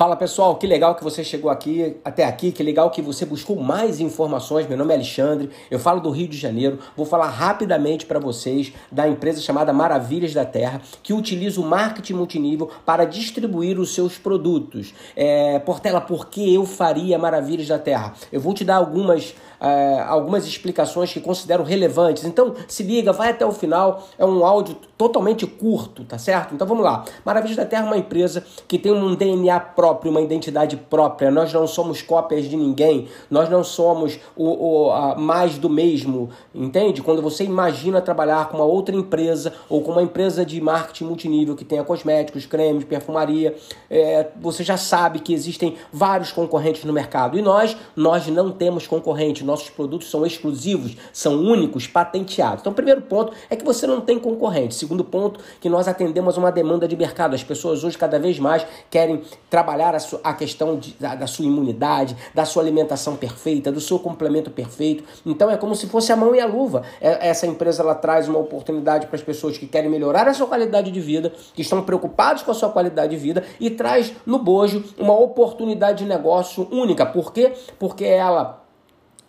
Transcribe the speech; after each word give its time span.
Fala 0.00 0.16
pessoal, 0.16 0.56
que 0.56 0.66
legal 0.66 0.94
que 0.94 1.04
você 1.04 1.22
chegou 1.22 1.50
aqui 1.50 1.94
até 2.02 2.24
aqui, 2.24 2.50
que 2.52 2.62
legal 2.62 2.90
que 2.90 3.02
você 3.02 3.26
buscou 3.26 3.56
mais 3.56 4.00
informações. 4.00 4.66
Meu 4.66 4.78
nome 4.78 4.94
é 4.94 4.96
Alexandre, 4.96 5.50
eu 5.70 5.78
falo 5.78 6.00
do 6.00 6.08
Rio 6.08 6.26
de 6.26 6.38
Janeiro. 6.38 6.78
Vou 6.96 7.04
falar 7.04 7.28
rapidamente 7.28 8.06
para 8.06 8.18
vocês 8.18 8.72
da 8.90 9.06
empresa 9.06 9.42
chamada 9.42 9.74
Maravilhas 9.74 10.32
da 10.32 10.42
Terra, 10.42 10.80
que 11.02 11.12
utiliza 11.12 11.60
o 11.60 11.64
marketing 11.64 12.14
multinível 12.14 12.70
para 12.86 13.04
distribuir 13.04 13.78
os 13.78 13.92
seus 13.92 14.16
produtos. 14.16 14.94
É, 15.14 15.58
Portela, 15.58 16.00
por 16.00 16.30
que 16.30 16.54
eu 16.54 16.64
faria 16.64 17.18
Maravilhas 17.18 17.68
da 17.68 17.78
Terra? 17.78 18.14
Eu 18.32 18.40
vou 18.40 18.54
te 18.54 18.64
dar 18.64 18.76
algumas, 18.76 19.34
é, 19.60 20.00
algumas 20.08 20.46
explicações 20.46 21.12
que 21.12 21.20
considero 21.20 21.62
relevantes. 21.62 22.24
Então 22.24 22.54
se 22.66 22.82
liga, 22.82 23.12
vai 23.12 23.32
até 23.32 23.44
o 23.44 23.52
final. 23.52 24.08
É 24.16 24.24
um 24.24 24.46
áudio 24.46 24.78
totalmente 24.96 25.46
curto, 25.46 26.04
tá 26.04 26.16
certo? 26.16 26.54
Então 26.54 26.66
vamos 26.66 26.84
lá. 26.84 27.04
Maravilhas 27.22 27.58
da 27.58 27.66
Terra 27.66 27.82
é 27.82 27.86
uma 27.86 27.98
empresa 27.98 28.42
que 28.66 28.78
tem 28.78 28.92
um 28.92 29.14
DNA 29.14 29.60
próprio 29.60 29.89
próprio, 29.90 30.10
uma 30.10 30.20
identidade 30.20 30.76
própria. 30.76 31.30
Nós 31.30 31.52
não 31.52 31.66
somos 31.66 32.02
cópias 32.02 32.48
de 32.48 32.56
ninguém, 32.56 33.08
nós 33.30 33.48
não 33.48 33.64
somos 33.64 34.18
o, 34.36 34.86
o 34.86 34.90
a, 34.92 35.16
mais 35.16 35.58
do 35.58 35.68
mesmo, 35.68 36.30
entende? 36.54 37.02
Quando 37.02 37.20
você 37.20 37.44
imagina 37.44 38.00
trabalhar 38.00 38.48
com 38.48 38.58
uma 38.58 38.64
outra 38.64 38.94
empresa 38.94 39.52
ou 39.68 39.82
com 39.82 39.92
uma 39.92 40.02
empresa 40.02 40.44
de 40.44 40.60
marketing 40.60 41.04
multinível 41.04 41.56
que 41.56 41.64
tenha 41.64 41.82
cosméticos, 41.82 42.46
cremes, 42.46 42.84
perfumaria, 42.84 43.56
é, 43.90 44.28
você 44.40 44.62
já 44.62 44.76
sabe 44.76 45.18
que 45.18 45.34
existem 45.34 45.76
vários 45.92 46.32
concorrentes 46.32 46.84
no 46.84 46.92
mercado. 46.92 47.38
E 47.38 47.42
nós, 47.42 47.76
nós 47.96 48.26
não 48.28 48.52
temos 48.52 48.86
concorrente, 48.86 49.44
nossos 49.44 49.70
produtos 49.70 50.10
são 50.10 50.24
exclusivos, 50.24 50.96
são 51.12 51.34
únicos, 51.34 51.86
patenteados. 51.86 52.60
Então, 52.60 52.72
primeiro 52.72 53.02
ponto 53.02 53.32
é 53.48 53.56
que 53.56 53.64
você 53.64 53.86
não 53.86 54.00
tem 54.00 54.18
concorrente. 54.18 54.74
Segundo 54.74 55.04
ponto, 55.04 55.40
que 55.60 55.68
nós 55.68 55.88
atendemos 55.88 56.36
uma 56.36 56.52
demanda 56.52 56.86
de 56.86 56.96
mercado. 56.96 57.34
As 57.34 57.42
pessoas 57.42 57.82
hoje 57.82 57.98
cada 57.98 58.18
vez 58.18 58.38
mais 58.38 58.66
querem 58.88 59.22
trabalhar 59.48 59.79
trabalhar 59.80 59.94
a, 59.94 59.98
sua, 59.98 60.20
a 60.22 60.34
questão 60.34 60.78
de, 60.78 60.94
da, 61.00 61.14
da, 61.14 61.26
sua 61.26 61.46
imunidade, 61.46 62.14
da 62.34 62.44
sua 62.44 62.62
alimentação 62.62 63.16
perfeita, 63.16 63.72
do 63.72 63.80
seu 63.80 63.98
complemento 63.98 64.50
perfeito. 64.50 65.02
Então 65.24 65.50
é 65.50 65.56
como 65.56 65.74
se 65.74 65.86
fosse 65.86 66.12
a 66.12 66.16
mão 66.16 66.34
e 66.34 66.40
a 66.40 66.46
luva. 66.46 66.82
É, 67.00 67.28
essa 67.28 67.46
empresa 67.46 67.82
ela 67.82 67.94
traz 67.94 68.28
uma 68.28 68.38
oportunidade 68.38 69.06
para 69.06 69.16
as 69.16 69.22
pessoas 69.22 69.56
que 69.56 69.66
querem 69.66 69.90
melhorar 69.90 70.28
a 70.28 70.34
sua 70.34 70.46
qualidade 70.46 70.90
de 70.90 71.00
vida, 71.00 71.32
que 71.54 71.62
estão 71.62 71.82
preocupados 71.82 72.42
com 72.42 72.50
a 72.50 72.54
sua 72.54 72.68
qualidade 72.68 73.16
de 73.16 73.16
vida 73.16 73.42
e 73.58 73.70
traz 73.70 74.12
no 74.26 74.38
bojo 74.38 74.84
uma 74.98 75.18
oportunidade 75.18 75.98
de 75.98 76.04
negócio 76.04 76.68
única. 76.70 77.06
Por 77.06 77.32
quê? 77.32 77.52
Porque 77.78 78.04
ela 78.04 78.60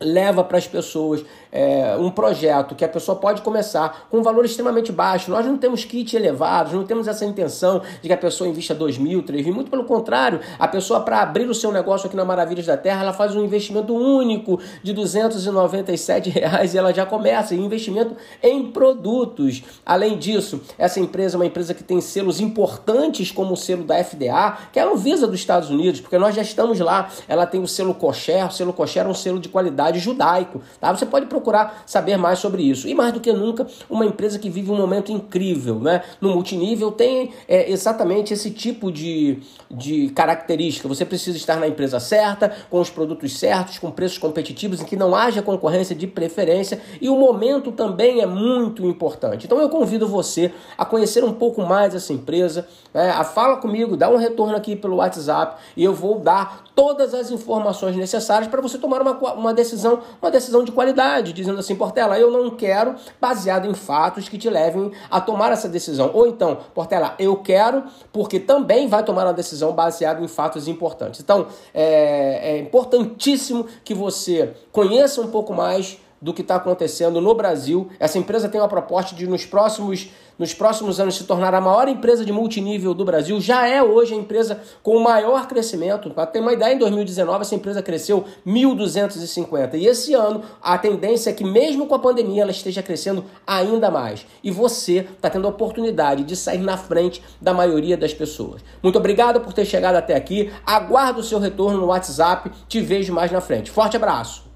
leva 0.00 0.44
para 0.44 0.58
as 0.58 0.66
pessoas 0.66 1.24
é, 1.52 1.96
um 1.98 2.10
projeto 2.10 2.74
que 2.74 2.84
a 2.84 2.88
pessoa 2.88 3.16
pode 3.16 3.42
começar 3.42 4.06
com 4.10 4.18
um 4.18 4.22
valor 4.22 4.44
extremamente 4.44 4.92
baixo. 4.92 5.30
Nós 5.30 5.46
não 5.46 5.56
temos 5.56 5.84
kit 5.84 6.16
elevados, 6.16 6.72
não 6.72 6.84
temos 6.84 7.08
essa 7.08 7.24
intenção 7.24 7.82
de 8.00 8.08
que 8.08 8.12
a 8.12 8.16
pessoa 8.16 8.48
invista 8.48 8.74
2 8.74 8.98
mil, 8.98 9.22
3 9.22 9.44
mil. 9.44 9.54
Muito 9.54 9.70
pelo 9.70 9.84
contrário, 9.84 10.40
a 10.58 10.68
pessoa, 10.68 11.00
para 11.00 11.20
abrir 11.20 11.48
o 11.48 11.54
seu 11.54 11.72
negócio 11.72 12.06
aqui 12.06 12.16
na 12.16 12.24
Maravilhas 12.24 12.66
da 12.66 12.76
Terra, 12.76 13.02
ela 13.02 13.12
faz 13.12 13.34
um 13.34 13.44
investimento 13.44 13.94
único 13.94 14.60
de 14.82 14.92
297 14.92 16.30
reais 16.30 16.74
e 16.74 16.78
ela 16.78 16.92
já 16.92 17.04
começa. 17.04 17.54
Investimento 17.54 18.16
em 18.42 18.70
produtos. 18.70 19.62
Além 19.84 20.18
disso, 20.18 20.60
essa 20.78 21.00
empresa 21.00 21.36
é 21.36 21.38
uma 21.38 21.46
empresa 21.46 21.74
que 21.74 21.82
tem 21.82 22.00
selos 22.00 22.40
importantes, 22.40 23.30
como 23.30 23.54
o 23.54 23.56
selo 23.56 23.84
da 23.84 24.02
FDA, 24.02 24.58
que 24.72 24.78
é 24.78 24.82
a 24.82 24.86
Anvisa 24.86 25.26
dos 25.26 25.40
Estados 25.40 25.70
Unidos, 25.70 26.00
porque 26.00 26.18
nós 26.18 26.34
já 26.34 26.42
estamos 26.42 26.78
lá. 26.78 27.08
Ela 27.26 27.46
tem 27.46 27.60
o 27.60 27.68
selo 27.68 27.94
Kosher, 27.94 28.46
o 28.46 28.50
selo 28.50 28.72
Kosher 28.72 29.06
é 29.06 29.08
um 29.08 29.14
selo 29.14 29.38
de 29.38 29.48
qualidade 29.48 29.98
judaico. 29.98 30.60
Tá? 30.80 30.92
Você 30.92 31.06
pode 31.06 31.26
procurar 31.26 31.37
saber 31.86 32.16
mais 32.16 32.38
sobre 32.38 32.62
isso. 32.62 32.88
E 32.88 32.94
mais 32.94 33.12
do 33.12 33.20
que 33.20 33.32
nunca, 33.32 33.66
uma 33.88 34.04
empresa 34.04 34.38
que 34.38 34.50
vive 34.50 34.70
um 34.70 34.76
momento 34.76 35.12
incrível, 35.12 35.78
né? 35.80 36.02
No 36.20 36.30
multinível 36.30 36.90
tem 36.90 37.30
é, 37.46 37.70
exatamente 37.70 38.32
esse 38.32 38.50
tipo 38.50 38.90
de, 38.90 39.38
de 39.70 40.08
característica. 40.10 40.88
Você 40.88 41.04
precisa 41.04 41.36
estar 41.36 41.56
na 41.56 41.68
empresa 41.68 42.00
certa, 42.00 42.52
com 42.70 42.80
os 42.80 42.90
produtos 42.90 43.38
certos, 43.38 43.78
com 43.78 43.90
preços 43.90 44.18
competitivos, 44.18 44.80
em 44.80 44.84
que 44.84 44.96
não 44.96 45.14
haja 45.14 45.42
concorrência 45.42 45.94
de 45.94 46.06
preferência. 46.06 46.80
E 47.00 47.08
o 47.08 47.16
momento 47.16 47.72
também 47.72 48.20
é 48.20 48.26
muito 48.26 48.84
importante. 48.84 49.46
Então 49.46 49.60
eu 49.60 49.68
convido 49.68 50.06
você 50.06 50.52
a 50.76 50.84
conhecer 50.84 51.24
um 51.24 51.32
pouco 51.32 51.62
mais 51.62 51.94
essa 51.94 52.12
empresa, 52.12 52.66
né? 52.92 53.10
a 53.10 53.24
fala 53.24 53.56
comigo, 53.56 53.96
dá 53.96 54.08
um 54.08 54.16
retorno 54.16 54.56
aqui 54.56 54.74
pelo 54.74 54.96
WhatsApp 54.96 55.60
e 55.76 55.84
eu 55.84 55.94
vou 55.94 56.18
dar 56.18 56.64
todas 56.74 57.14
as 57.14 57.30
informações 57.30 57.96
necessárias 57.96 58.50
para 58.50 58.60
você 58.60 58.78
tomar 58.78 59.02
uma, 59.02 59.12
uma 59.32 59.54
decisão, 59.54 60.00
uma 60.20 60.30
decisão 60.30 60.64
de 60.64 60.72
qualidade 60.72 61.27
dizendo 61.32 61.58
assim, 61.58 61.74
Portela, 61.74 62.18
eu 62.18 62.30
não 62.30 62.50
quero, 62.50 62.94
baseado 63.20 63.66
em 63.66 63.74
fatos 63.74 64.28
que 64.28 64.38
te 64.38 64.48
levem 64.48 64.92
a 65.10 65.20
tomar 65.20 65.52
essa 65.52 65.68
decisão. 65.68 66.10
Ou 66.12 66.26
então, 66.26 66.58
Portela, 66.74 67.14
eu 67.18 67.36
quero, 67.36 67.84
porque 68.12 68.38
também 68.38 68.88
vai 68.88 69.02
tomar 69.02 69.24
uma 69.26 69.34
decisão 69.34 69.72
baseada 69.72 70.22
em 70.22 70.28
fatos 70.28 70.68
importantes. 70.68 71.20
Então, 71.20 71.46
é, 71.72 72.54
é 72.54 72.58
importantíssimo 72.58 73.66
que 73.84 73.94
você 73.94 74.54
conheça 74.72 75.20
um 75.20 75.28
pouco 75.28 75.52
mais 75.52 75.98
do 76.20 76.34
que 76.34 76.42
está 76.42 76.56
acontecendo 76.56 77.20
no 77.20 77.34
Brasil. 77.34 77.88
Essa 77.98 78.18
empresa 78.18 78.48
tem 78.48 78.60
uma 78.60 78.68
proposta 78.68 79.14
de 79.14 79.26
nos 79.26 79.44
próximos, 79.44 80.10
nos 80.38 80.52
próximos 80.52 80.98
anos 80.98 81.16
se 81.16 81.24
tornar 81.24 81.54
a 81.54 81.60
maior 81.60 81.88
empresa 81.88 82.24
de 82.24 82.32
multinível 82.32 82.92
do 82.92 83.04
Brasil. 83.04 83.40
Já 83.40 83.66
é 83.66 83.82
hoje 83.82 84.14
a 84.14 84.16
empresa 84.16 84.60
com 84.82 84.96
o 84.96 85.02
maior 85.02 85.46
crescimento. 85.46 86.10
Para 86.10 86.26
ter 86.26 86.40
uma 86.40 86.52
ideia, 86.52 86.74
em 86.74 86.78
2019 86.78 87.42
essa 87.42 87.54
empresa 87.54 87.82
cresceu 87.82 88.24
1.250. 88.46 89.74
E 89.74 89.86
esse 89.86 90.14
ano 90.14 90.42
a 90.60 90.76
tendência 90.76 91.30
é 91.30 91.32
que 91.32 91.44
mesmo 91.44 91.86
com 91.86 91.94
a 91.94 91.98
pandemia 91.98 92.42
ela 92.42 92.50
esteja 92.50 92.82
crescendo 92.82 93.24
ainda 93.46 93.90
mais. 93.90 94.26
E 94.42 94.50
você 94.50 94.98
está 94.98 95.30
tendo 95.30 95.46
a 95.46 95.50
oportunidade 95.50 96.24
de 96.24 96.34
sair 96.34 96.58
na 96.58 96.76
frente 96.76 97.22
da 97.40 97.54
maioria 97.54 97.96
das 97.96 98.12
pessoas. 98.12 98.62
Muito 98.82 98.98
obrigado 98.98 99.40
por 99.40 99.52
ter 99.52 99.64
chegado 99.64 99.96
até 99.96 100.14
aqui. 100.14 100.50
Aguardo 100.66 101.20
o 101.20 101.24
seu 101.24 101.38
retorno 101.38 101.78
no 101.78 101.86
WhatsApp. 101.86 102.50
Te 102.68 102.80
vejo 102.80 103.12
mais 103.12 103.30
na 103.30 103.40
frente. 103.40 103.70
Forte 103.70 103.96
abraço. 103.96 104.47